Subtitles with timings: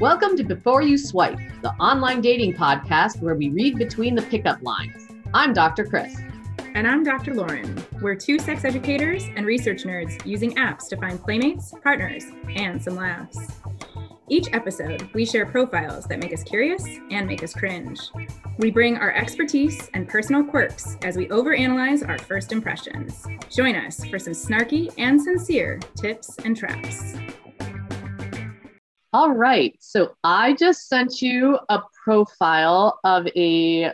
[0.00, 4.62] Welcome to Before You Swipe, the online dating podcast where we read between the pickup
[4.62, 5.08] lines.
[5.34, 5.84] I'm Dr.
[5.84, 6.16] Chris.
[6.74, 7.34] And I'm Dr.
[7.34, 7.84] Lauren.
[8.00, 12.96] We're two sex educators and research nerds using apps to find playmates, partners, and some
[12.96, 13.60] laughs.
[14.30, 18.00] Each episode, we share profiles that make us curious and make us cringe.
[18.56, 23.26] We bring our expertise and personal quirks as we overanalyze our first impressions.
[23.50, 27.16] Join us for some snarky and sincere tips and traps.
[29.12, 29.76] All right.
[29.80, 33.92] So I just sent you a profile of a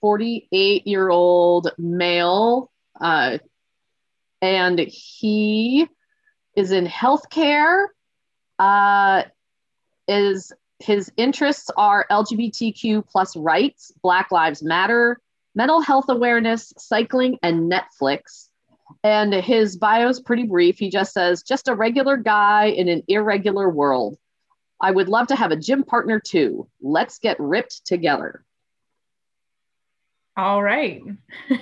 [0.00, 2.70] 48 year old male,
[3.00, 3.38] uh,
[4.40, 5.88] and he
[6.56, 7.86] is in healthcare.
[8.58, 9.24] Uh,
[10.06, 15.20] is his interests are LGBTQ plus rights, Black Lives Matter,
[15.54, 18.48] mental health awareness, cycling, and Netflix.
[19.04, 20.78] And his bio is pretty brief.
[20.78, 24.18] He just says, just a regular guy in an irregular world.
[24.80, 26.68] I would love to have a gym partner too.
[26.80, 28.44] Let's get ripped together.
[30.36, 31.02] All right.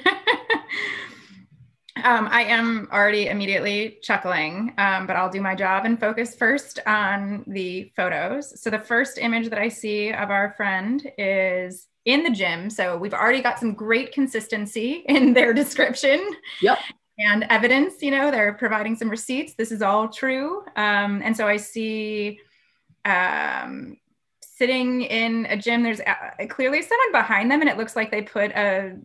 [2.05, 6.79] Um, I am already immediately chuckling, um, but I'll do my job and focus first
[6.87, 8.61] on the photos.
[8.61, 12.71] So, the first image that I see of our friend is in the gym.
[12.71, 16.25] So, we've already got some great consistency in their description.
[16.63, 16.79] Yep.
[17.19, 19.55] And evidence, you know, they're providing some receipts.
[19.55, 20.63] This is all true.
[20.77, 22.39] Um, and so I see
[23.09, 23.97] um,
[24.43, 28.23] sitting in a gym, there's uh, clearly someone behind them, and it looks like they
[28.23, 28.97] put a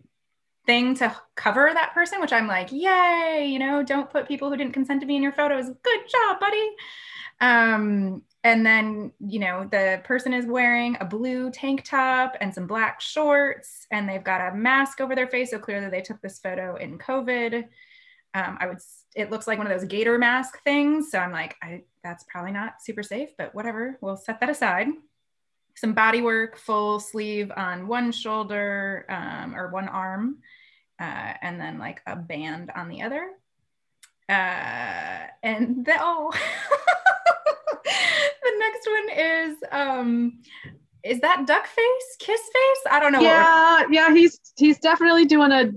[0.66, 4.56] thing to cover that person, which I'm like, yay, you know, don't put people who
[4.56, 5.66] didn't consent to be in your photos.
[5.66, 6.70] Good job, buddy.
[7.40, 12.66] Um, and then, you know, the person is wearing a blue tank top and some
[12.66, 15.50] black shorts, and they've got a mask over their face.
[15.50, 17.64] So clearly they took this photo in COVID.
[18.34, 18.78] Um, I would,
[19.14, 21.10] it looks like one of those gaiter mask things.
[21.10, 24.88] So I'm like, I, that's probably not super safe, but whatever, we'll set that aside.
[25.74, 30.36] Some body work, full sleeve on one shoulder um, or one arm,
[31.00, 33.30] uh, and then like a band on the other.
[34.28, 36.30] Uh, and the, oh,
[37.84, 40.42] the next one is um,
[41.02, 42.84] is that duck face, kiss face?
[42.90, 43.20] I don't know.
[43.20, 45.72] Yeah, yeah, he's he's definitely doing a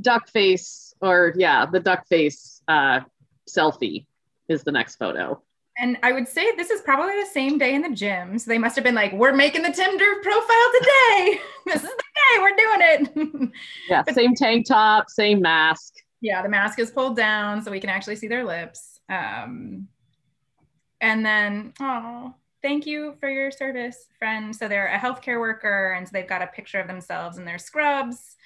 [0.00, 3.00] duck face, or yeah, the duck face uh,
[3.48, 4.06] selfie
[4.48, 5.42] is the next photo.
[5.82, 8.38] And I would say this is probably the same day in the gym.
[8.38, 11.40] So they must have been like, we're making the Tinder profile today.
[11.66, 13.50] this is the day we're doing it.
[13.88, 15.94] yeah, but, same tank top, same mask.
[16.20, 19.00] Yeah, the mask is pulled down so we can actually see their lips.
[19.08, 19.88] Um,
[21.00, 22.32] and then, oh,
[22.62, 24.54] thank you for your service, friend.
[24.54, 27.58] So they're a healthcare worker, and so they've got a picture of themselves in their
[27.58, 28.36] scrubs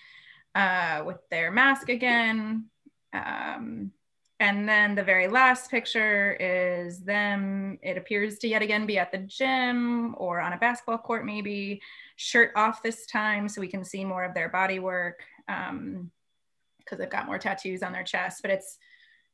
[0.54, 2.70] uh, with their mask again.
[3.12, 3.92] Um,
[4.38, 9.10] and then the very last picture is them, it appears to yet again be at
[9.10, 11.80] the gym or on a basketball court, maybe
[12.16, 16.10] shirt off this time so we can see more of their body work because um,
[16.98, 18.78] they've got more tattoos on their chest, but it's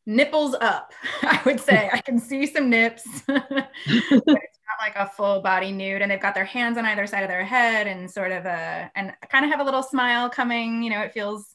[0.07, 0.93] nipples up,
[1.23, 1.91] I would say.
[1.93, 6.03] I can see some nips, but it's not like a full body nude.
[6.03, 8.91] And they've got their hands on either side of their head and sort of a,
[8.95, 11.52] and kind of have a little smile coming, you know, it feels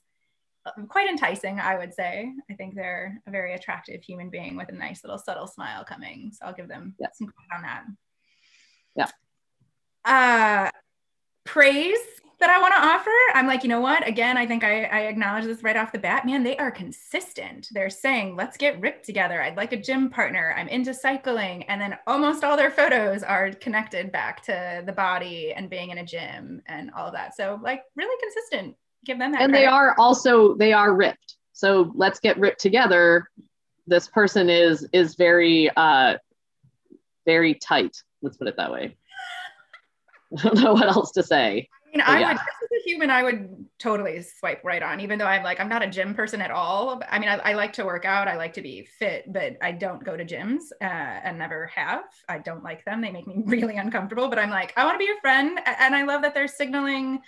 [0.89, 2.31] quite enticing, I would say.
[2.49, 6.31] I think they're a very attractive human being with a nice little subtle smile coming.
[6.33, 7.07] So I'll give them yeah.
[7.13, 9.11] some credit on that.
[10.05, 10.67] Yeah.
[10.67, 10.69] Uh,
[11.43, 11.97] praise
[12.39, 13.09] that I want to offer.
[13.33, 14.07] I'm like, you know what?
[14.07, 16.25] Again, I think I, I acknowledge this right off the bat.
[16.25, 17.69] Man, they are consistent.
[17.71, 19.41] They're saying, let's get ripped together.
[19.41, 20.53] I'd like a gym partner.
[20.55, 21.63] I'm into cycling.
[21.63, 25.97] And then almost all their photos are connected back to the body and being in
[25.97, 27.35] a gym and all of that.
[27.35, 29.41] So, like, really consistent give them that.
[29.41, 29.65] And credit.
[29.65, 31.35] they are also they are ripped.
[31.53, 33.29] So let's get ripped together.
[33.87, 36.17] This person is is very uh
[37.25, 37.95] very tight.
[38.21, 38.97] Let's put it that way.
[40.37, 41.69] I don't know what else to say.
[41.87, 42.27] I mean, I yeah.
[42.27, 45.69] would, as a human, I would totally swipe right on, even though I'm like, I'm
[45.69, 47.01] not a gym person at all.
[47.09, 49.71] I mean, I, I like to work out, I like to be fit, but I
[49.71, 52.03] don't go to gyms uh, and never have.
[52.27, 53.01] I don't like them.
[53.01, 55.59] They make me really uncomfortable, but I'm like, I want to be your friend.
[55.65, 57.19] And I love that they're signaling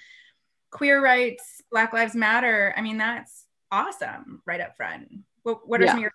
[0.72, 2.74] queer rights, Black Lives Matter.
[2.78, 5.10] I mean, that's awesome right up front.
[5.44, 5.92] What, what are yeah.
[5.92, 6.12] some of your?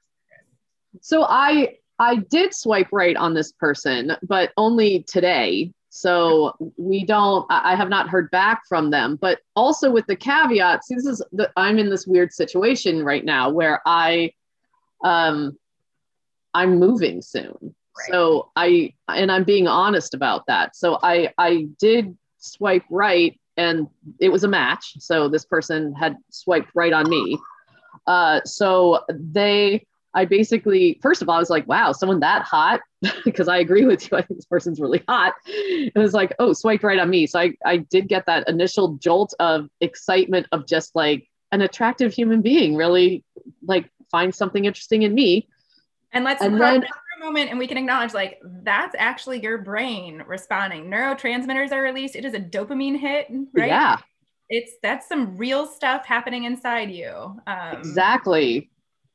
[1.00, 5.72] So I I did swipe right on this person, but only today.
[5.90, 7.46] So we don't.
[7.48, 9.16] I have not heard back from them.
[9.20, 13.24] But also with the caveat, see, this is the, I'm in this weird situation right
[13.24, 14.32] now where I,
[15.04, 15.56] um,
[16.52, 17.74] I'm moving soon.
[17.96, 18.10] Right.
[18.10, 20.74] So I and I'm being honest about that.
[20.74, 23.88] So I I did swipe right and
[24.20, 24.94] it was a match.
[24.98, 27.38] So this person had swiped right on me.
[28.06, 32.80] Uh, so they I basically, first of all, I was like, wow, someone that hot,
[33.24, 34.16] because I agree with you.
[34.16, 35.34] I think this person's really hot.
[35.46, 37.26] It was like, oh, swiped right on me.
[37.26, 42.14] So I, I did get that initial jolt of excitement of just like an attractive
[42.14, 43.24] human being, really
[43.66, 45.48] like find something interesting in me.
[46.14, 46.86] And let's and then, for
[47.20, 50.86] a moment and we can acknowledge like that's actually your brain responding.
[50.90, 52.16] Neurotransmitters are released.
[52.16, 53.68] It is a dopamine hit, right?
[53.68, 53.98] Yeah.
[54.48, 57.40] It's that's some real stuff happening inside you.
[57.46, 58.70] Um, exactly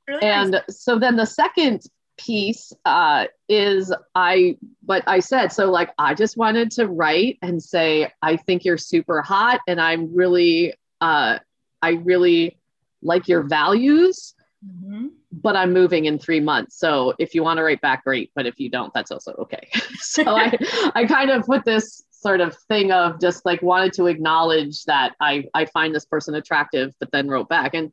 [0.09, 0.83] really and nice.
[0.83, 1.83] so then the second
[2.17, 7.63] piece uh, is I, what I said, so like I just wanted to write and
[7.63, 11.39] say, I think you're super hot and I'm really, uh,
[11.81, 12.59] I really
[13.01, 14.35] like your values,
[14.65, 15.07] mm-hmm.
[15.31, 16.77] But I'm moving in three months.
[16.77, 18.31] So if you want to write back, great.
[18.35, 19.69] But if you don't, that's also okay.
[19.99, 20.57] so I,
[20.95, 25.15] I kind of put this sort of thing of just like wanted to acknowledge that
[25.19, 27.73] I, I find this person attractive, but then wrote back.
[27.73, 27.91] And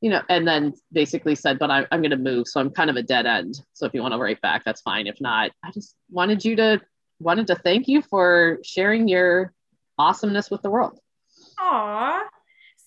[0.00, 2.46] you know, and then basically said, but I, I'm going to move.
[2.46, 3.58] So I'm kind of a dead end.
[3.72, 5.06] So if you want to write back, that's fine.
[5.06, 6.82] If not, I just wanted you to,
[7.20, 9.54] wanted to thank you for sharing your
[9.96, 11.00] awesomeness with the world.
[11.58, 12.22] Aw.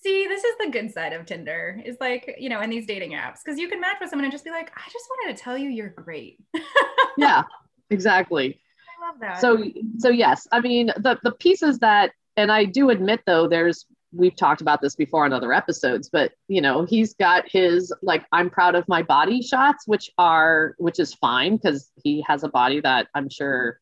[0.08, 3.12] See, this is the good side of Tinder is like, you know, in these dating
[3.12, 5.44] apps, because you can match with someone and just be like, I just wanted to
[5.44, 6.40] tell you you're great.
[7.18, 7.44] yeah,
[7.90, 8.58] exactly.
[8.98, 9.42] I love that.
[9.42, 9.62] So,
[9.98, 14.36] so yes, I mean, the, the pieces that, and I do admit though, there's we've
[14.38, 18.50] talked about this before on other episodes, but you know, he's got his like I'm
[18.50, 22.80] proud of my body shots, which are which is fine because he has a body
[22.80, 23.82] that I'm sure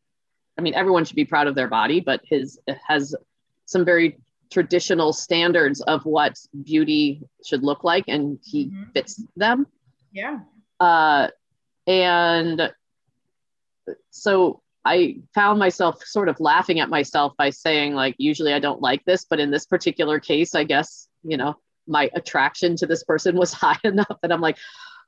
[0.57, 3.16] I mean everyone should be proud of their body, but his has
[3.68, 4.18] some very
[4.55, 8.83] traditional standards of what beauty should look like and he mm-hmm.
[8.93, 9.67] fits them.
[10.13, 10.39] Yeah.
[10.79, 11.27] Uh
[11.85, 12.71] and
[14.11, 18.81] so I found myself sort of laughing at myself by saying, like, usually I don't
[18.81, 21.55] like this, but in this particular case, I guess, you know,
[21.85, 24.57] my attraction to this person was high enough that I'm like,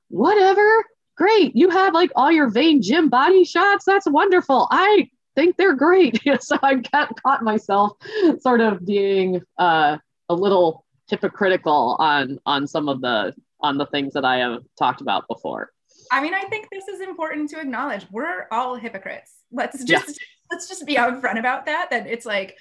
[0.10, 0.68] whatever,
[1.16, 1.56] great.
[1.56, 3.86] You have like all your vain gym body shots.
[3.86, 4.68] That's wonderful.
[4.70, 6.20] I think they're great.
[6.42, 7.94] so I got caught myself
[8.40, 9.98] sort of being uh,
[10.30, 15.02] a little hypocritical on on some of the on the things that I have talked
[15.02, 15.72] about before.
[16.12, 18.06] I mean, I think this is important to acknowledge.
[18.12, 19.32] We're all hypocrites.
[19.52, 20.26] Let's just yeah.
[20.52, 21.90] let's just be upfront about that.
[21.92, 22.58] That it's like,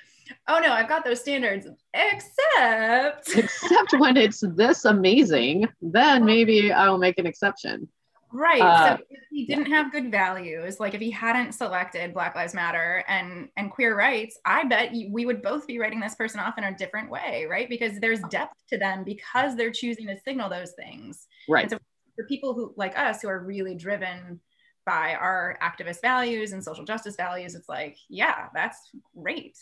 [0.48, 6.98] oh no, I've got those standards, except except when it's this amazing, then maybe I'll
[6.98, 7.88] make an exception.
[8.32, 8.60] Right.
[8.60, 12.54] Uh, so if he didn't have good values, like if he hadn't selected Black Lives
[12.54, 16.58] Matter and and queer rights, I bet we would both be writing this person off
[16.58, 17.68] in a different way, right?
[17.68, 21.26] Because there's depth to them because they're choosing to signal those things.
[21.48, 21.62] Right.
[21.62, 21.78] And so
[22.16, 24.40] for people who like us who are really driven
[24.84, 29.56] by our activist values and social justice values, it's like, yeah, that's great.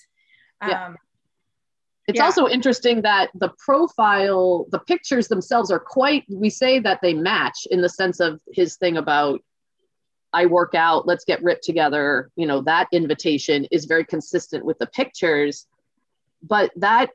[0.67, 0.87] Yeah.
[0.87, 0.97] Um,
[2.07, 2.25] it's yeah.
[2.25, 7.67] also interesting that the profile, the pictures themselves are quite, we say that they match
[7.71, 9.41] in the sense of his thing about
[10.33, 12.31] I work out, let's get ripped together.
[12.35, 15.67] You know, that invitation is very consistent with the pictures.
[16.43, 17.11] But that,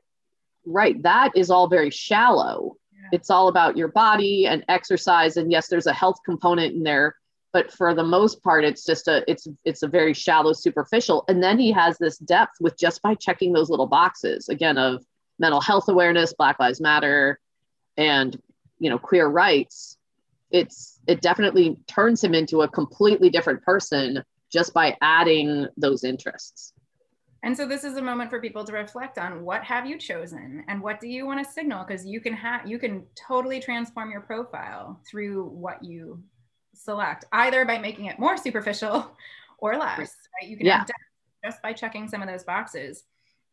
[0.64, 2.76] right, that is all very shallow
[3.12, 7.14] it's all about your body and exercise and yes there's a health component in there
[7.52, 11.24] but for the most part it's just a it's it's a very shallow superficial.
[11.28, 15.04] And then he has this depth with just by checking those little boxes again of
[15.38, 17.40] mental health awareness black lives matter
[17.96, 18.40] and
[18.78, 19.96] you know queer rights.
[20.50, 24.22] It's it definitely turns him into a completely different person
[24.52, 26.72] just by adding those interests.
[27.42, 30.62] And so this is a moment for people to reflect on what have you chosen
[30.68, 31.84] and what do you want to signal?
[31.84, 36.22] Because you can have you can totally transform your profile through what you
[36.74, 39.16] select either by making it more superficial
[39.58, 40.48] or less right.
[40.48, 40.84] you can yeah.
[41.44, 43.04] just by checking some of those boxes.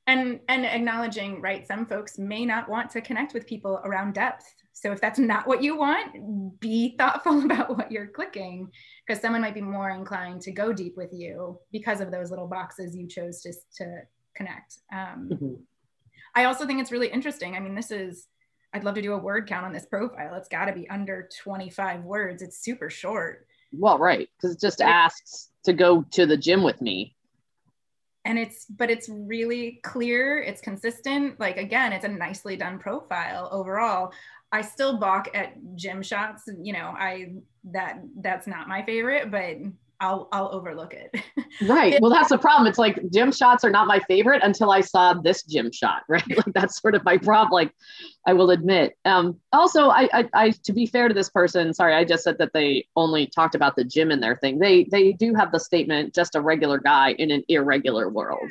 [0.10, 4.46] And and acknowledging right some folks may not want to connect with people around depth.
[4.72, 8.70] So if that's not what you want be thoughtful about what you're clicking
[9.06, 12.48] because someone might be more inclined to go deep with you because of those little
[12.48, 14.02] boxes you chose to, to
[14.34, 14.78] connect.
[14.94, 15.54] Um, mm-hmm.
[16.36, 17.56] i also think it's really interesting.
[17.56, 18.28] I mean this is
[18.74, 20.36] i'd love to do a word count on this profile.
[20.36, 22.42] It's got to be under 25 words.
[22.42, 23.48] It's super short.
[23.72, 27.16] Well right because it just asks to go to the gym with me.
[28.26, 31.40] And it's but it's really clear it's consistent.
[31.40, 34.12] Like again it's a nicely done profile overall.
[34.52, 37.34] I still balk at gym shots you know i
[37.66, 39.58] that that's not my favorite but
[40.00, 41.16] I'll I'll overlook it.
[41.68, 42.00] right.
[42.02, 42.68] Well, that's the problem.
[42.68, 46.04] It's like gym shots are not my favorite until I saw this gym shot.
[46.10, 46.24] Right.
[46.30, 47.52] Like that's sort of my problem.
[47.52, 47.72] Like
[48.26, 48.98] I will admit.
[49.06, 52.38] Um, also, I, I, I to be fair to this person, sorry, I just said
[52.38, 54.60] that they only talked about the gym in their thing.
[54.60, 58.50] They they do have the statement, just a regular guy in an irregular world.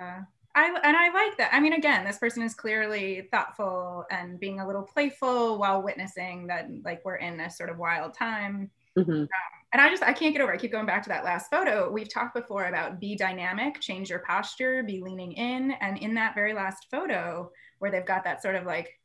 [0.00, 0.22] Yeah.
[0.54, 1.50] I and I like that.
[1.52, 6.48] I mean, again, this person is clearly thoughtful and being a little playful while witnessing
[6.48, 8.70] that like we're in a sort of wild time.
[8.98, 9.12] Mm-hmm.
[9.12, 9.28] Um,
[9.72, 10.52] and I just I can't get over.
[10.52, 11.90] I keep going back to that last photo.
[11.90, 16.34] We've talked before about be dynamic, change your posture, be leaning in, and in that
[16.34, 18.98] very last photo where they've got that sort of like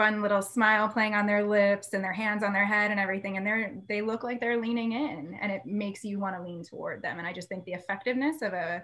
[0.00, 3.36] fun little smile playing on their lips and their hands on their head and everything
[3.36, 6.64] and they're they look like they're leaning in and it makes you want to lean
[6.64, 8.82] toward them and i just think the effectiveness of a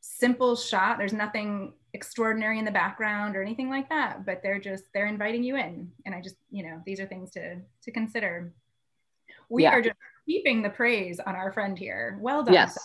[0.00, 4.82] simple shot there's nothing extraordinary in the background or anything like that but they're just
[4.92, 8.52] they're inviting you in and i just you know these are things to to consider
[9.48, 9.70] we yeah.
[9.70, 9.94] are just
[10.26, 12.18] keeping the praise on our friend here.
[12.20, 12.54] Well done.
[12.54, 12.78] Yes.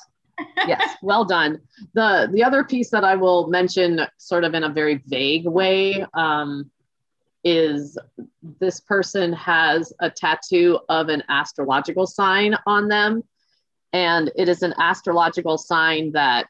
[0.68, 1.62] Yes well done.
[1.94, 6.06] The the other piece that i will mention sort of in a very vague way
[6.14, 6.72] um,
[7.44, 7.98] is
[8.60, 13.24] this person has a tattoo of an astrological sign on them.
[13.94, 16.48] And it is an astrological sign that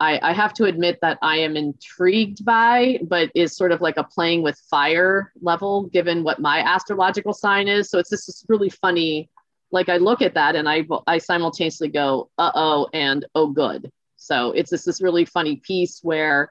[0.00, 3.96] I, I, have to admit that I am intrigued by, but is sort of like
[3.96, 7.90] a playing with fire level, given what my astrological sign is.
[7.90, 9.30] So it's just this really funny.
[9.70, 13.90] Like I look at that and I I simultaneously go, uh oh, and oh good.
[14.16, 16.50] So it's just this really funny piece where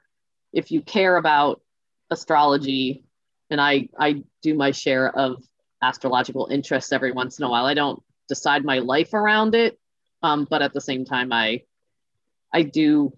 [0.52, 1.60] if you care about
[2.10, 3.04] astrology
[3.50, 5.42] and I I do my share of
[5.82, 7.66] astrological interests every once in a while.
[7.66, 9.78] I don't decide my life around it,
[10.22, 11.62] um, but at the same time, I
[12.52, 13.12] I do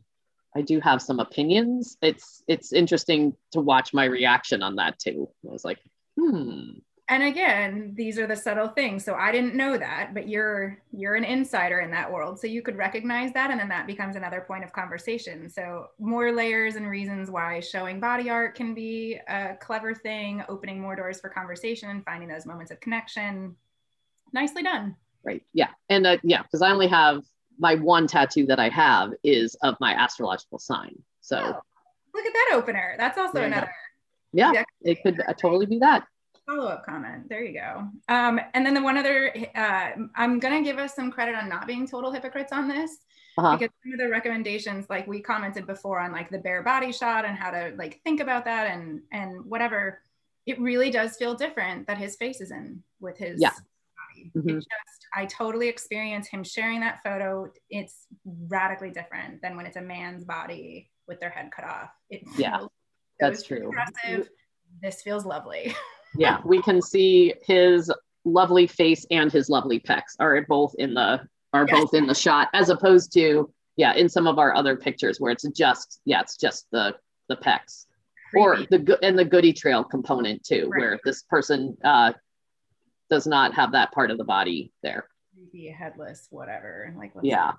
[0.57, 1.99] I do have some opinions.
[2.01, 5.29] It's it's interesting to watch my reaction on that too.
[5.47, 5.79] I was like,
[6.19, 9.05] hmm, and again these are the subtle things.
[9.05, 12.41] So i didn't know that but you're you're an insider in that world.
[12.41, 15.51] So you could recognize that and then that becomes another point of conversation.
[15.51, 20.81] So more layers and reasons why showing body art can be a clever thing opening
[20.81, 23.57] more doors for conversation finding those moments of connection.
[24.33, 24.97] Nicely done.
[25.23, 25.43] Right.
[25.53, 25.69] Yeah.
[25.91, 27.23] And uh, yeah because i only have
[27.59, 30.95] my one tattoo that i have is of my astrological sign.
[31.21, 31.61] So oh,
[32.15, 32.95] look at that opener.
[32.99, 33.71] That's also another
[34.33, 36.07] yeah it could uh, totally be that.
[36.47, 37.29] Follow-up comment.
[37.29, 37.89] There you go.
[38.09, 41.49] Um, and then the one other uh, i'm going to give us some credit on
[41.49, 42.99] not being total hypocrites on this
[43.39, 43.57] uh-huh.
[43.57, 47.25] because some of the recommendations like we commented before on like the bare body shot
[47.25, 50.01] and how to like think about that and and whatever
[50.47, 53.51] it really does feel different that his face is in with his yeah.
[53.51, 54.31] body.
[54.37, 54.49] Mm-hmm.
[54.51, 54.69] it just
[55.17, 58.07] i totally experience him sharing that photo it's
[58.49, 62.61] radically different than when it's a man's body with their head cut off it yeah
[63.19, 64.29] that's true impressive.
[64.83, 65.75] this feels lovely
[66.19, 67.93] yeah, we can see his
[68.25, 71.21] lovely face and his lovely pecs are both in the
[71.53, 71.81] are yes.
[71.81, 75.33] both in the shot, as opposed to yeah, in some of our other pictures where
[75.33, 76.95] it's just yeah, it's just the
[77.29, 77.87] the pecs.
[78.31, 78.45] Creepy.
[78.45, 80.81] Or the and the goody trail component too, right.
[80.81, 82.13] where this person uh,
[83.11, 85.09] does not have that part of the body there.
[85.35, 86.95] Creepy, headless, whatever.
[86.97, 87.53] Like yeah.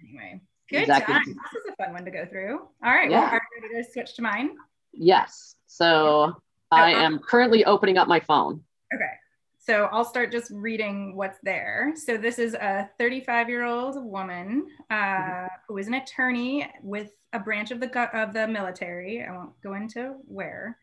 [0.00, 1.14] Anyway, good exactly.
[1.14, 1.24] time.
[1.26, 2.58] This is a fun one to go through.
[2.58, 3.20] All right, yeah.
[3.20, 4.56] well, are you ready to switch to mine?
[4.92, 5.56] Yes.
[5.66, 6.36] So
[6.70, 8.62] I am currently opening up my phone.
[8.94, 9.10] Okay.
[9.58, 11.94] So I'll start just reading what's there.
[11.96, 17.38] So this is a 35 year old woman uh, who is an attorney with a
[17.38, 19.24] branch of the of the military.
[19.24, 20.78] I won't go into where.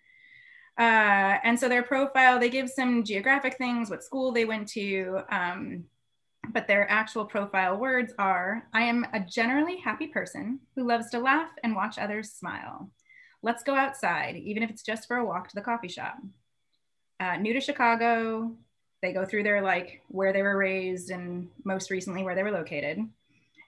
[0.77, 5.19] Uh, and so their profile, they give some geographic things, what school they went to,
[5.29, 5.83] um,
[6.53, 11.19] but their actual profile words are I am a generally happy person who loves to
[11.19, 12.89] laugh and watch others smile
[13.43, 16.17] let's go outside, even if it's just for a walk to the coffee shop.
[17.19, 18.51] Uh, new to Chicago,
[19.01, 22.51] they go through their like where they were raised and most recently where they were
[22.51, 22.99] located.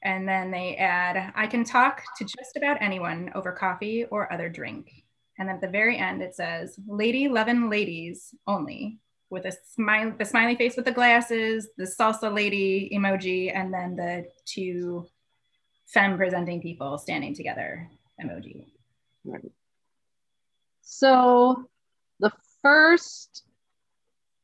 [0.03, 4.49] And then they add, I can talk to just about anyone over coffee or other
[4.49, 5.02] drink.
[5.43, 10.23] And at the very end, it says, Lady loving ladies only, with a smile, the
[10.23, 15.05] smiley face with the glasses, the salsa lady emoji, and then the two
[15.87, 17.89] femme presenting people standing together
[18.23, 18.67] emoji.
[19.25, 19.51] Right.
[20.81, 21.65] So
[22.21, 22.31] the
[22.61, 23.43] first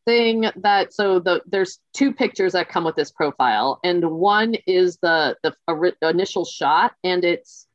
[0.04, 4.98] thing that so the there's two pictures that come with this profile and one is
[5.02, 5.56] the the
[6.02, 7.68] initial shot and it's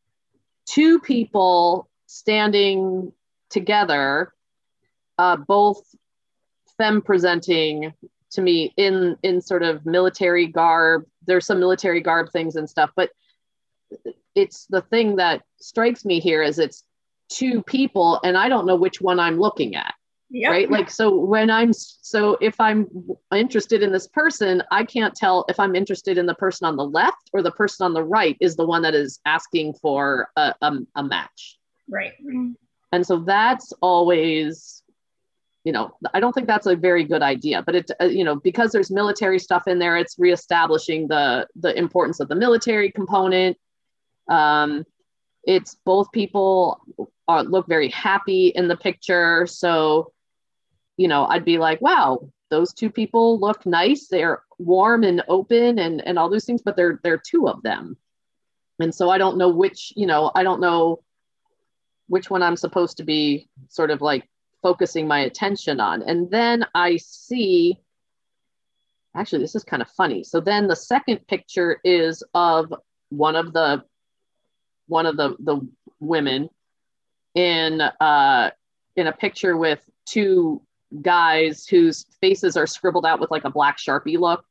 [0.67, 3.13] two people standing
[3.51, 4.33] together
[5.19, 5.83] uh, both
[6.77, 7.93] femme presenting
[8.31, 12.91] to me in in sort of military garb there's some military garb things and stuff
[12.97, 13.11] but
[14.35, 16.85] it's the thing that strikes me here is it's
[17.29, 19.95] two people and I don't know which one I'm looking at.
[20.31, 20.51] Yep.
[20.51, 20.71] Right.
[20.71, 22.89] Like, so when I'm, so if I'm
[23.33, 26.85] interested in this person, I can't tell if I'm interested in the person on the
[26.85, 30.55] left or the person on the right is the one that is asking for a,
[30.61, 31.59] a, a match.
[31.89, 32.13] Right.
[32.93, 34.83] And so that's always,
[35.65, 38.37] you know, I don't think that's a very good idea, but it, uh, you know,
[38.37, 43.57] because there's military stuff in there, it's reestablishing the, the importance of the military component.
[44.29, 44.85] Um,
[45.45, 46.81] it's both people
[47.29, 49.47] are, look very happy in the picture.
[49.47, 50.13] So,
[50.97, 54.07] you know, I'd be like, wow, those two people look nice.
[54.07, 57.97] They're warm and open and, and all those things, but they're, they're two of them.
[58.79, 61.03] And so I don't know which, you know, I don't know
[62.09, 64.29] which one I'm supposed to be sort of like
[64.63, 66.03] focusing my attention on.
[66.03, 67.79] And then I see,
[69.15, 70.25] actually, this is kind of funny.
[70.25, 72.73] So then the second picture is of
[73.11, 73.85] one of the
[74.87, 75.61] one of the the
[76.01, 76.49] women
[77.35, 78.51] in uh
[78.97, 80.63] in a picture with two
[81.01, 84.45] guys whose faces are scribbled out with like a black sharpie look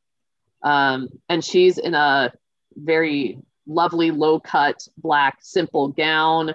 [0.63, 2.31] um and she's in a
[2.75, 6.53] very lovely low cut black simple gown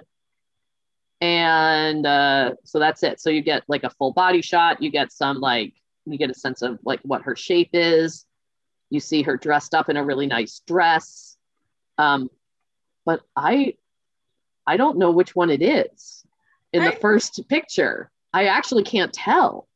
[1.21, 5.11] and uh so that's it so you get like a full body shot you get
[5.11, 5.73] some like
[6.05, 8.25] you get a sense of like what her shape is
[8.89, 11.37] you see her dressed up in a really nice dress
[11.97, 12.29] um
[13.09, 13.73] but I
[14.67, 16.23] I don't know which one it is
[16.73, 18.11] in the first picture.
[18.31, 19.67] I actually can't tell.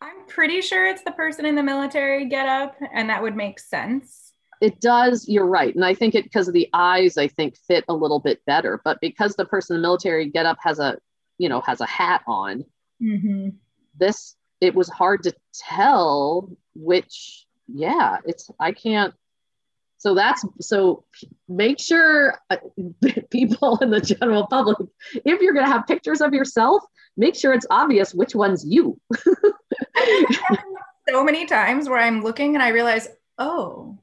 [0.00, 3.60] I'm pretty sure it's the person in the military get up, and that would make
[3.60, 4.25] sense.
[4.60, 5.74] It does, you're right.
[5.74, 8.80] And I think it because of the eyes, I think fit a little bit better.
[8.84, 10.98] But because the person in the military get up has a,
[11.38, 12.64] you know, has a hat on,
[13.02, 13.50] mm-hmm.
[13.98, 19.14] this it was hard to tell which, yeah, it's I can't
[19.98, 21.04] so that's so
[21.48, 22.56] make sure uh,
[23.30, 24.78] people in the general public
[25.24, 26.82] if you're going to have pictures of yourself
[27.16, 29.00] make sure it's obvious which one's you
[31.08, 33.08] so many times where i'm looking and i realize
[33.38, 33.98] oh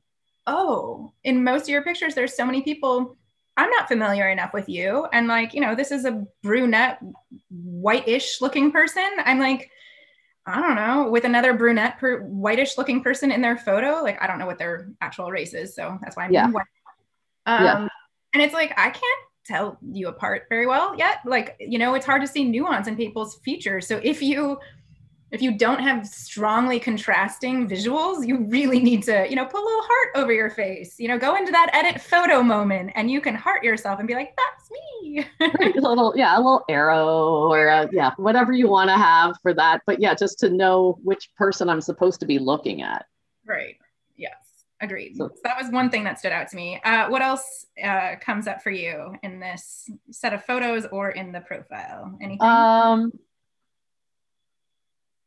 [0.48, 3.18] oh in most of your pictures there's so many people
[3.58, 7.00] i'm not familiar enough with you and like you know this is a brunette
[7.50, 9.70] whitish looking person i'm like
[10.46, 14.04] I don't know, with another brunette, per, whitish looking person in their photo.
[14.04, 15.74] Like, I don't know what their actual race is.
[15.74, 16.50] So that's why I'm yeah.
[16.50, 16.66] white.
[17.46, 17.88] Um, yeah.
[18.34, 21.20] And it's like, I can't tell you apart very well yet.
[21.26, 23.88] Like, you know, it's hard to see nuance in people's features.
[23.88, 24.60] So if you,
[25.34, 29.64] if you don't have strongly contrasting visuals, you really need to, you know, put a
[29.64, 33.20] little heart over your face, you know, go into that edit photo moment and you
[33.20, 34.70] can heart yourself and be like, that's
[35.02, 35.26] me.
[35.60, 39.36] right, a little, yeah, a little arrow or a, yeah, whatever you want to have
[39.42, 39.82] for that.
[39.88, 43.08] But yeah, just to know which person I'm supposed to be looking at.
[43.44, 43.78] Right.
[44.16, 44.36] Yes.
[44.82, 45.18] Agreed.
[45.18, 46.80] So, so that was one thing that stood out to me.
[46.86, 51.32] Uh, what else uh, comes up for you in this set of photos or in
[51.32, 52.16] the profile?
[52.22, 52.48] Anything?
[52.48, 53.14] Um,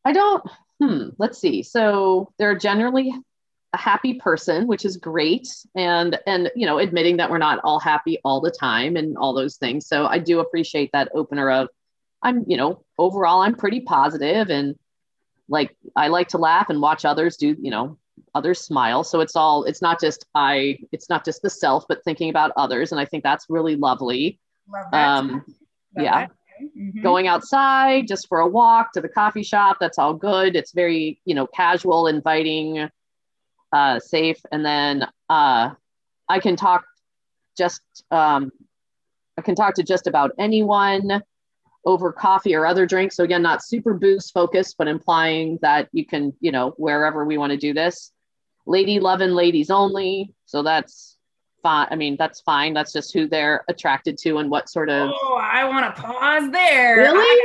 [0.07, 0.45] I don't,
[0.81, 1.65] hmm, let's see.
[1.65, 3.13] So they're generally
[3.73, 5.49] a happy person, which is great.
[5.75, 9.35] And, and, you know, admitting that we're not all happy all the time and all
[9.35, 9.89] those things.
[9.89, 11.69] So I do appreciate that opener of,
[12.23, 14.77] I'm, you know, overall, I'm pretty positive and
[15.49, 17.99] like, I like to laugh and watch others do, you know,
[18.33, 19.03] others smile.
[19.03, 22.53] So it's all, it's not just I, it's not just the self, but thinking about
[22.57, 22.93] others.
[22.93, 24.39] And I think that's really lovely.
[24.73, 25.09] Love that.
[25.09, 25.45] Um, Love
[25.97, 26.27] yeah.
[26.27, 26.31] That
[26.63, 27.03] mm-hmm.
[27.03, 29.79] going outside just for a walk to the coffee shop.
[29.81, 30.57] That's all good.
[30.57, 32.89] It's very, you know, casual, inviting,
[33.73, 34.39] uh, safe.
[34.53, 35.71] And then uh,
[36.29, 36.85] I can talk
[37.57, 38.53] just, um,
[39.39, 41.23] I can talk to just about anyone
[41.85, 43.17] over coffee or other drinks.
[43.17, 47.39] So again, not super boost focused, but implying that you can, you know, wherever we
[47.39, 48.13] want to do this.
[48.67, 50.35] Lady loving ladies only.
[50.47, 51.16] So that's
[51.67, 51.89] fine.
[51.91, 52.75] I mean, that's fine.
[52.75, 55.11] That's just who they're attracted to and what sort of.
[55.13, 56.97] Oh, I want to pause there.
[56.99, 57.43] Really?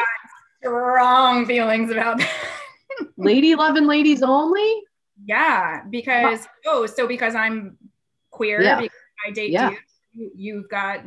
[0.61, 2.31] strong feelings about that.
[3.17, 4.81] Lady loving ladies only?
[5.25, 7.77] Yeah, because oh, so because I'm
[8.29, 8.79] queer, yeah.
[8.79, 9.71] because I date yeah.
[10.13, 11.03] you, you've got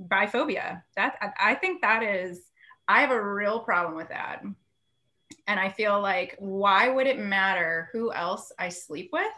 [0.00, 0.82] biphobia.
[0.96, 2.40] That I think that is.
[2.88, 4.42] I have a real problem with that.
[5.46, 9.32] And I feel like, why would it matter who else I sleep with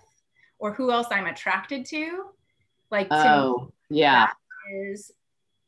[0.58, 2.24] or who else I'm attracted to?
[2.94, 4.26] Like, oh, yeah.
[4.26, 5.12] That is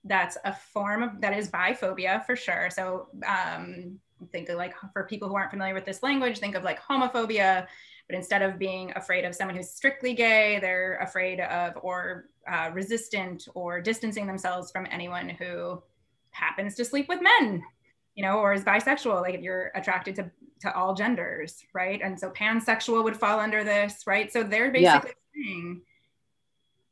[0.04, 2.70] that's a form of that is biphobia for sure.
[2.70, 3.98] So um,
[4.32, 7.66] think of like for people who aren't familiar with this language, think of like homophobia,
[8.08, 12.70] but instead of being afraid of someone who's strictly gay, they're afraid of or uh,
[12.72, 15.82] resistant or distancing themselves from anyone who
[16.30, 17.62] happens to sleep with men,
[18.14, 19.20] you know, or is bisexual.
[19.20, 22.00] Like if you're attracted to to all genders, right?
[22.02, 24.32] And so pansexual would fall under this, right?
[24.32, 25.44] So they're basically yeah.
[25.44, 25.82] saying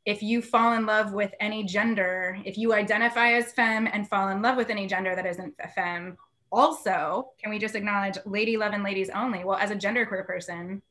[0.05, 4.29] if you fall in love with any gender, if you identify as femme and fall
[4.29, 6.17] in love with any gender that isn't a femme,
[6.51, 9.43] also, can we just acknowledge lady love and ladies only?
[9.43, 10.81] Well, as a genderqueer person,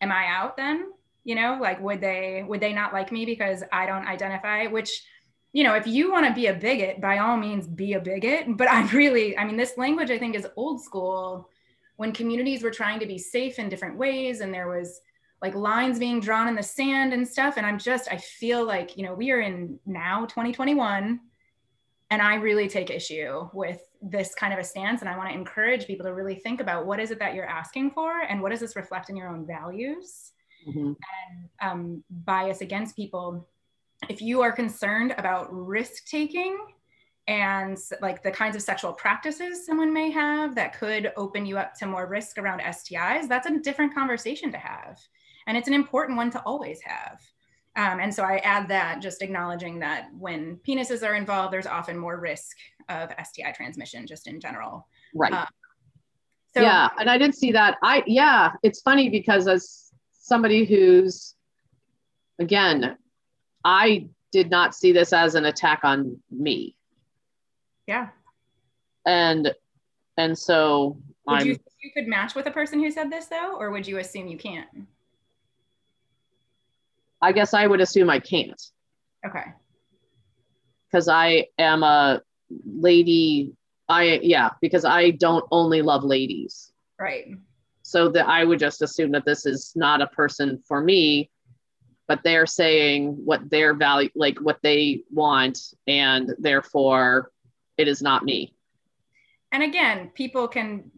[0.00, 0.92] am I out then?
[1.24, 4.66] You know, like would they would they not like me because I don't identify?
[4.66, 5.04] Which,
[5.52, 8.56] you know, if you want to be a bigot, by all means be a bigot.
[8.56, 11.50] But I'm really, I mean, this language I think is old school
[11.96, 15.00] when communities were trying to be safe in different ways and there was
[15.42, 17.56] like lines being drawn in the sand and stuff.
[17.56, 21.20] And I'm just, I feel like, you know, we are in now 2021
[22.10, 25.00] and I really take issue with this kind of a stance.
[25.00, 27.46] And I want to encourage people to really think about what is it that you're
[27.46, 30.32] asking for and what does this reflect in your own values
[30.66, 30.92] mm-hmm.
[30.92, 33.46] and um, bias against people.
[34.08, 36.58] If you are concerned about risk taking
[37.28, 41.74] and like the kinds of sexual practices someone may have that could open you up
[41.74, 45.00] to more risk around STIs, that's a different conversation to have.
[45.46, 47.20] And it's an important one to always have.
[47.76, 51.98] Um, and so I add that just acknowledging that when penises are involved, there's often
[51.98, 52.56] more risk
[52.88, 54.88] of STI transmission just in general.
[55.14, 55.32] Right.
[55.32, 55.46] Um,
[56.54, 56.88] so, yeah.
[56.98, 57.76] And I didn't see that.
[57.82, 61.34] I, yeah, it's funny because as somebody who's,
[62.38, 62.96] again,
[63.62, 66.76] I did not see this as an attack on me.
[67.86, 68.08] Yeah.
[69.04, 69.54] And,
[70.16, 73.54] and so would I'm, you, you could match with a person who said this though,
[73.56, 74.68] or would you assume you can't?
[77.20, 78.60] I guess I would assume I can't.
[79.26, 79.44] Okay.
[80.90, 82.22] Because I am a
[82.64, 83.52] lady.
[83.88, 86.72] I yeah, because I don't only love ladies.
[86.98, 87.26] Right.
[87.82, 91.30] So that I would just assume that this is not a person for me,
[92.08, 97.30] but they're saying what their value, like what they want, and therefore
[97.76, 98.54] it is not me.
[99.52, 100.90] And again, people can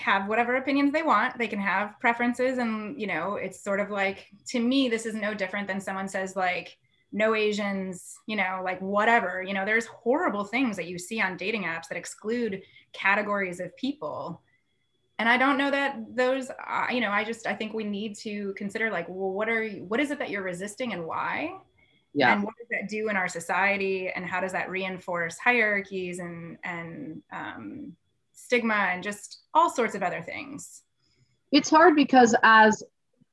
[0.00, 1.38] have whatever opinions they want.
[1.38, 5.14] They can have preferences and you know it's sort of like to me this is
[5.14, 6.76] no different than someone says like
[7.12, 9.42] no asians you know like whatever.
[9.42, 13.76] You know there's horrible things that you see on dating apps that exclude categories of
[13.76, 14.42] people.
[15.18, 18.16] And i don't know that those uh, you know i just i think we need
[18.16, 21.58] to consider like well what are you, what is it that you're resisting and why?
[22.14, 22.32] Yeah.
[22.32, 24.08] And what does that do in our society?
[24.08, 27.96] And how does that reinforce hierarchies and and um,
[28.44, 30.82] stigma and just all sorts of other things.
[31.52, 32.82] It's hard because as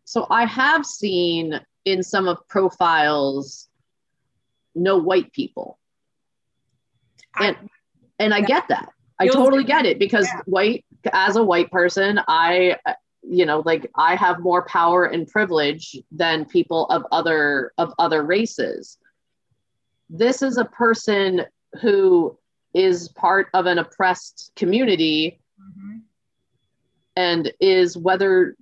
[0.06, 3.68] so I have seen in some of profiles
[4.76, 5.80] no white people.
[7.40, 7.68] And I,
[8.20, 8.90] and I get that.
[9.20, 10.42] I totally get it because yeah.
[10.46, 12.78] white as a white person, I
[13.24, 18.24] you know like I have more power and privilege than people of other of other
[18.24, 18.98] races.
[20.10, 21.46] This is a person
[21.82, 22.38] who
[22.78, 25.98] is part of an oppressed community mm-hmm.
[27.16, 28.56] and is whether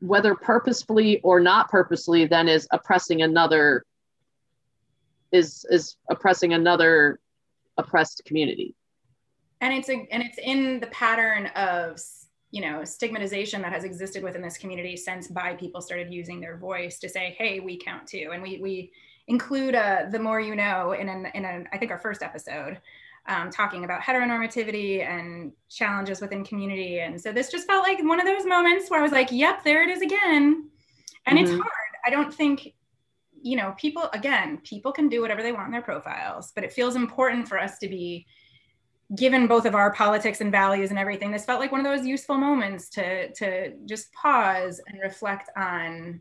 [0.00, 3.84] whether purposefully or not purposely then is oppressing another
[5.32, 7.18] is is oppressing another
[7.76, 8.76] oppressed community.
[9.60, 11.98] And it's a, and it's in the pattern of
[12.52, 16.56] you know stigmatization that has existed within this community since bi people started using their
[16.56, 18.30] voice to say hey we count too.
[18.32, 18.92] And we we
[19.26, 22.78] include uh, the more you know in an in an I think our first episode
[23.28, 27.00] um, talking about heteronormativity and challenges within community.
[27.00, 29.64] And so this just felt like one of those moments where I was like, yep,
[29.64, 30.68] there it is again.
[31.26, 31.44] And mm-hmm.
[31.44, 31.92] it's hard.
[32.04, 32.74] I don't think,
[33.42, 36.72] you know, people, again, people can do whatever they want in their profiles, but it
[36.72, 38.26] feels important for us to be
[39.14, 42.04] given both of our politics and values and everything this felt like one of those
[42.04, 46.20] useful moments to to just pause and reflect on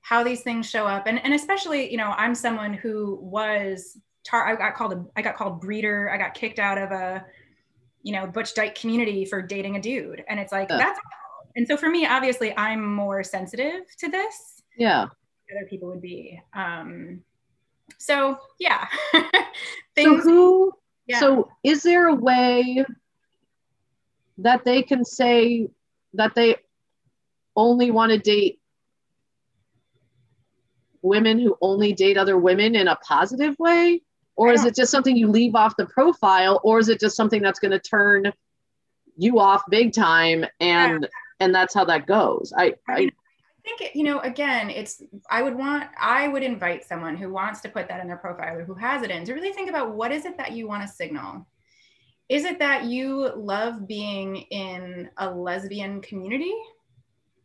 [0.00, 3.98] how these things show up and and especially you know i'm someone who was
[4.30, 6.10] tar- I got called a, I got called breeder.
[6.10, 7.24] I got kicked out of a,
[8.02, 10.76] you know, butch dyke community for dating a dude, and it's like uh.
[10.76, 11.00] that's.
[11.56, 14.62] And so for me, obviously, I'm more sensitive to this.
[14.78, 15.06] Yeah.
[15.50, 16.40] Other people would be.
[16.54, 17.22] Um,
[17.98, 18.86] so yeah.
[19.96, 20.72] Things, so who?
[21.06, 21.18] Yeah.
[21.18, 22.84] So is there a way
[24.38, 25.68] that they can say
[26.14, 26.56] that they
[27.56, 28.60] only want to date
[31.02, 34.02] women who only date other women in a positive way?
[34.40, 36.62] Or is it just something you leave off the profile?
[36.64, 38.32] Or is it just something that's going to turn
[39.18, 41.08] you off big time and yeah.
[41.40, 42.50] and that's how that goes?
[42.56, 43.10] I, I, I
[43.62, 47.68] think you know again it's i would want i would invite someone who wants to
[47.68, 50.10] put that in their profile or who has it in to really think about what
[50.10, 51.46] is it that you want to signal
[52.30, 56.54] is it that you love being in a lesbian community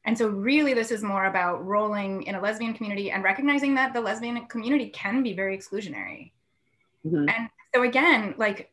[0.06, 3.92] and so, really, this is more about rolling in a lesbian community and recognizing that
[3.92, 6.32] the lesbian community can be very exclusionary.
[7.06, 7.30] Mm-hmm.
[7.30, 8.72] And so, again, like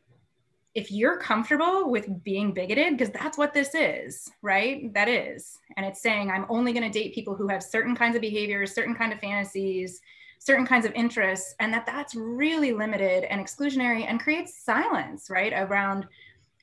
[0.75, 4.91] if you're comfortable with being bigoted, because that's what this is, right?
[4.93, 5.59] That is.
[5.77, 8.73] And it's saying, I'm only going to date people who have certain kinds of behaviors,
[8.73, 10.01] certain kind of fantasies,
[10.39, 15.53] certain kinds of interests, and that that's really limited and exclusionary and creates silence, right?
[15.53, 16.07] Around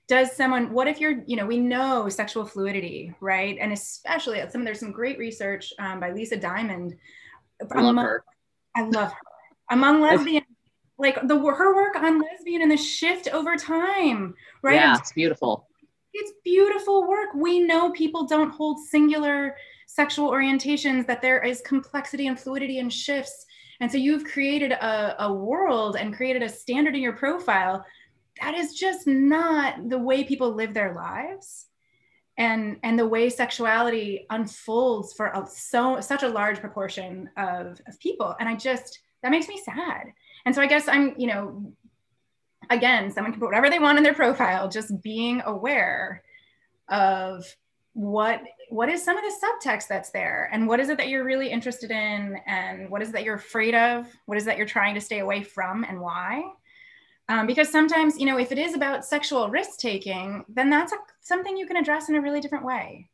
[0.08, 4.50] does someone what if you're you know we know sexual fluidity right and especially at
[4.50, 6.96] some there's some great research um, by lisa diamond
[7.70, 8.24] I love her.
[8.74, 9.18] I love her
[9.70, 10.46] among lesbians
[11.00, 14.74] like the her work on lesbian and the shift over time right?
[14.74, 15.66] Yeah it's beautiful.
[16.12, 17.28] It's beautiful work.
[17.34, 22.92] We know people don't hold singular sexual orientations that there is complexity and fluidity and
[22.92, 23.46] shifts.
[23.80, 27.84] And so you've created a, a world and created a standard in your profile
[28.40, 31.66] that is just not the way people live their lives.
[32.38, 37.98] And and the way sexuality unfolds for a, so such a large proportion of, of
[38.00, 38.34] people.
[38.40, 40.12] And i just that makes me sad.
[40.46, 41.72] And so i guess i'm you know
[42.70, 46.22] again someone can put whatever they want in their profile just being aware
[46.88, 47.44] of
[47.92, 51.24] what what is some of the subtext that's there and what is it that you're
[51.24, 54.06] really interested in and what is it that you're afraid of?
[54.26, 56.44] What is that you're trying to stay away from and why?
[57.28, 60.96] Um, because sometimes you know if it is about sexual risk taking then that's a,
[61.20, 63.08] something you can address in a really different way.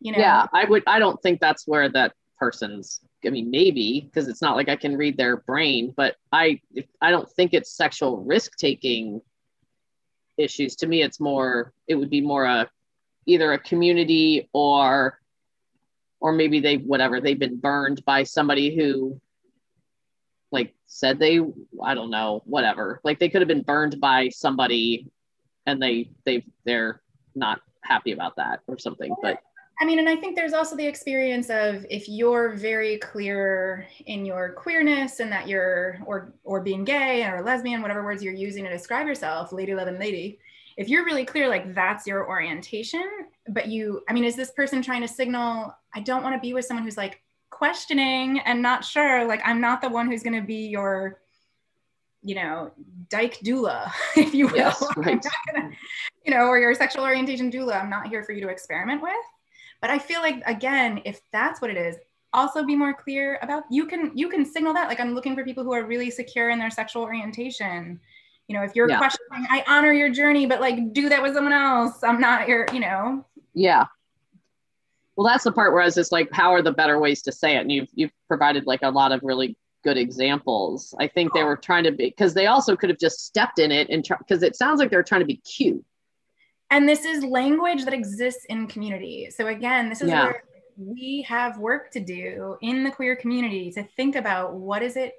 [0.00, 0.18] You know?
[0.18, 4.42] Yeah i would i don't think that's where that person's i mean maybe because it's
[4.42, 6.60] not like i can read their brain but i
[7.00, 9.20] i don't think it's sexual risk taking
[10.40, 10.76] issues.
[10.76, 12.68] To me it's more it would be more a
[13.26, 15.20] either a community or
[16.20, 19.20] or maybe they whatever they've been burned by somebody who
[20.50, 21.40] like said they
[21.82, 23.00] i don't know whatever.
[23.04, 25.08] Like they could have been burned by somebody
[25.66, 27.02] and they they they're
[27.34, 29.40] not happy about that or something but
[29.80, 34.26] I mean, and I think there's also the experience of if you're very clear in
[34.26, 38.64] your queerness and that you're or or being gay or lesbian, whatever words you're using
[38.64, 40.38] to describe yourself, lady, love, and lady,
[40.80, 43.06] if you're really clear like that's your orientation
[43.48, 46.54] but you i mean is this person trying to signal i don't want to be
[46.54, 50.40] with someone who's like questioning and not sure like i'm not the one who's going
[50.40, 51.20] to be your
[52.22, 52.70] you know
[53.10, 55.24] dyke doula if you will yes, right.
[55.52, 55.70] gonna,
[56.24, 59.12] you know or your sexual orientation doula i'm not here for you to experiment with
[59.80, 61.96] but i feel like again if that's what it is
[62.32, 64.88] also be more clear about you can you can signal that.
[64.88, 68.00] Like i'm looking for people who are really secure in their sexual orientation.
[68.48, 68.98] You know if you're yeah.
[68.98, 72.02] questioning i honor your journey but like do that with someone else.
[72.02, 73.24] I'm not your you know?
[73.54, 73.86] Yeah.
[75.16, 77.32] Well that's the part where i was just like how are the better ways to
[77.32, 77.60] say it?
[77.60, 80.94] And you've you've provided like a lot of really good examples.
[80.98, 83.72] I think they were trying to be because they also could have just stepped in
[83.72, 85.84] it and because it sounds like they're trying to be cute
[86.70, 89.28] and this is language that exists in community.
[89.30, 90.24] So again this is yeah.
[90.24, 90.44] where
[90.76, 95.14] we have work to do in the queer community to think about what is it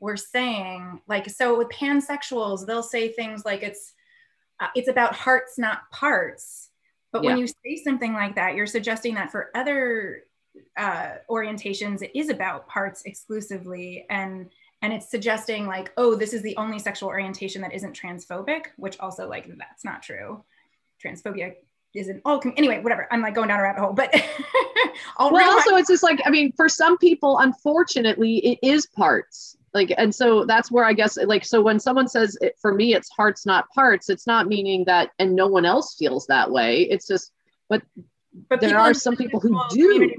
[0.00, 1.00] we're saying.
[1.08, 3.94] Like so with pansexuals they'll say things like it's
[4.60, 6.70] uh, it's about hearts not parts.
[7.12, 7.30] But yeah.
[7.30, 10.24] when you say something like that you're suggesting that for other
[10.76, 14.04] uh, orientations it is about parts exclusively.
[14.10, 14.50] And
[14.82, 18.98] and it's suggesting like oh this is the only sexual orientation that isn't transphobic which
[19.00, 20.44] also like that's not true
[21.04, 21.54] transphobia
[21.94, 23.08] isn't all com- anyway whatever.
[23.10, 24.12] I'm like going down a rabbit hole but
[25.18, 29.56] well also it's just like i mean for some people unfortunately it is parts.
[29.74, 32.94] Like and so that's where i guess like so when someone says it, for me
[32.94, 36.82] it's hearts not parts it's not meaning that and no one else feels that way.
[36.82, 37.32] It's just
[37.68, 37.82] but
[38.48, 40.10] but there are some people who do.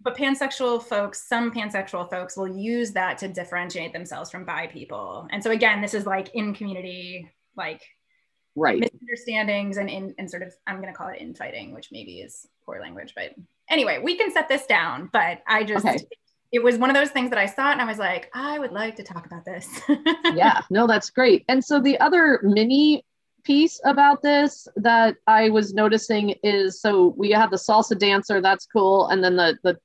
[0.00, 5.26] but pansexual folks some pansexual folks will use that to differentiate themselves from bi people.
[5.30, 7.82] And so again this is like in community like
[8.58, 12.20] right misunderstandings and in and sort of i'm going to call it infighting which maybe
[12.20, 13.34] is poor language but
[13.70, 15.98] anyway we can set this down but i just okay
[16.50, 18.72] it was one of those things that I saw and I was like, I would
[18.72, 19.68] like to talk about this.
[20.34, 21.44] yeah, no, that's great.
[21.48, 23.04] And so the other mini
[23.44, 28.66] piece about this that I was noticing is so we have the salsa dancer, that's
[28.66, 29.78] cool, and then the the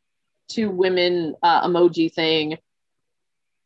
[0.50, 2.58] two women uh, emoji thing.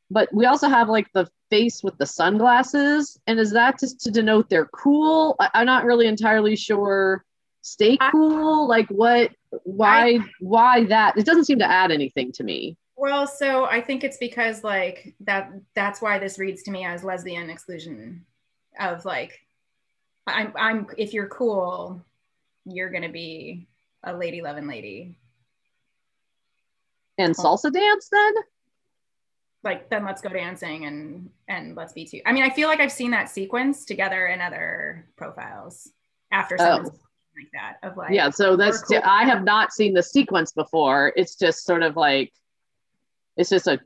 [0.09, 4.11] But we also have like the face with the sunglasses, and is that just to
[4.11, 5.35] denote they're cool?
[5.39, 7.25] I, am not really entirely sure.
[7.61, 9.31] Stay cool, like what?
[9.63, 10.15] Why?
[10.15, 11.17] I, why that?
[11.17, 12.77] It doesn't seem to add anything to me.
[12.95, 17.03] Well, so I think it's because like that that's why this reads to me as
[17.03, 18.25] lesbian exclusion
[18.79, 19.39] of like
[20.25, 22.03] I'm I'm if you're cool,
[22.65, 23.67] you're gonna be
[24.03, 25.17] a lady loving lady.
[27.17, 28.33] And salsa dance then?
[29.63, 32.21] Like then let's go dancing and and let's be two.
[32.25, 35.89] I mean, I feel like I've seen that sequence together in other profiles
[36.31, 36.83] after oh.
[36.83, 38.99] like that of like yeah so that's cool.
[39.05, 42.31] i have not seen the sequence before it's just sort of like
[43.35, 43.79] it's just a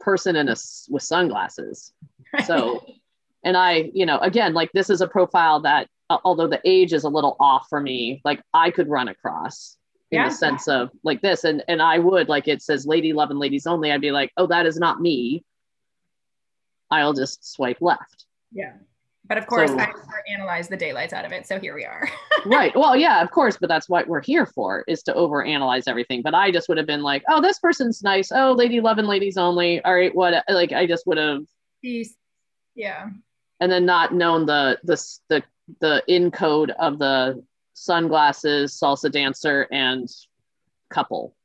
[0.00, 0.56] person in a
[0.88, 1.92] with sunglasses
[2.44, 2.84] so
[3.44, 5.88] and i you know again like this is a profile that
[6.24, 9.75] although the age is a little off for me like i could run across
[10.10, 10.28] in yeah.
[10.28, 13.38] the sense of like this and and i would like it says lady love and
[13.38, 15.44] ladies only i'd be like oh that is not me
[16.90, 18.72] i'll just swipe left yeah
[19.28, 19.92] but of course, so, I
[20.32, 21.46] analyze the daylights out of it.
[21.46, 22.08] So here we are.
[22.46, 22.72] right.
[22.76, 26.22] Well, yeah, of course, but that's what we're here for is to overanalyze everything.
[26.22, 28.30] But I just would have been like, oh, this person's nice.
[28.30, 29.84] Oh, lady loving ladies only.
[29.84, 30.44] All right, what?
[30.48, 31.44] Like, I just would have.
[32.74, 33.08] Yeah.
[33.60, 35.42] And then not known the the the
[35.80, 37.42] the in code of the
[37.76, 40.08] sunglasses, salsa dancer, and
[40.90, 41.36] couple.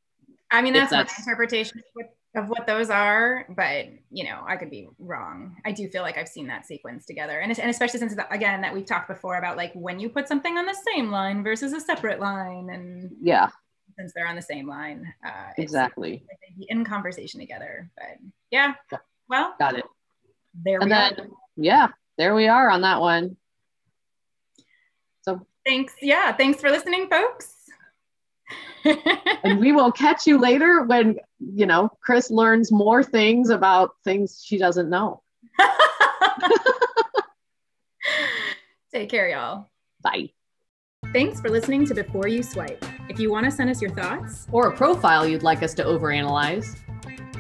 [0.50, 2.10] I mean, If that's my interpretation of what,
[2.44, 5.58] of what those are, but you know, I could be wrong.
[5.66, 8.74] I do feel like I've seen that sequence together, and, and especially since again that
[8.74, 11.80] we've talked before about like when you put something on the same line versus a
[11.82, 13.50] separate line, and Yeah,
[13.98, 16.24] since they're on the same line, uh, exactly.
[16.30, 17.90] like in conversation together.
[17.98, 18.18] But
[18.52, 19.00] yeah, Yeah.
[19.28, 19.86] well, Got it.
[20.64, 21.28] there And we then, are.
[21.58, 23.36] yeah, there we are on that one.
[25.66, 25.94] Thanks.
[26.02, 27.54] Yeah, thanks for listening, folks.
[29.44, 34.42] and we will catch you later when, you know, Chris learns more things about things
[34.46, 35.22] she doesn't know.
[38.94, 39.70] Take care, y'all.
[40.04, 40.32] Bye.
[41.14, 42.84] Thanks for listening to Before You Swipe.
[43.10, 45.84] If you want to send us your thoughts, Or a profile you'd like us to
[45.84, 46.78] overanalyze.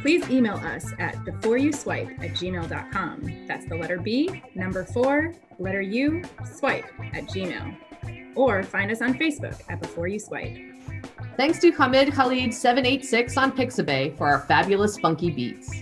[0.01, 3.45] please email us at beforeyouswipe at gmail.com.
[3.47, 7.75] That's the letter B, number four, letter U, swipe at gmail.
[8.36, 10.58] Or find us on Facebook at Before You Swipe.
[11.38, 15.82] Thanks to Hamid Khalid786 on Pixabay for our fabulous funky beats.